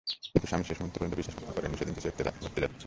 [0.33, 2.79] কিন্তু স্বামী শেষ মুহূর্ত পর্যন্ত বিশ্বাস করেননি সেদিন কিছু একটা ঘটতে যাচ্ছে।